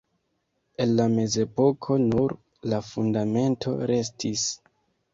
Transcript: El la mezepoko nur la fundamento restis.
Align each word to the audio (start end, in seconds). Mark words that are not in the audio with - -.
El 0.85 0.95
la 0.99 1.05
mezepoko 1.17 1.99
nur 2.07 2.35
la 2.75 2.83
fundamento 2.91 3.79
restis. 3.97 4.53